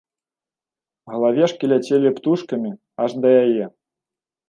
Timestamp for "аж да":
3.07-3.29